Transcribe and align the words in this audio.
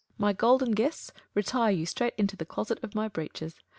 My 0.17 0.33
golden 0.33 0.71
guests 0.71 1.13
retire 1.35 1.69
you 1.69 1.85
straight 1.85 2.15
into 2.17 2.35
The 2.35 2.43
closet 2.43 2.79
of 2.83 2.95
my 2.95 3.07
breeches. 3.07 3.53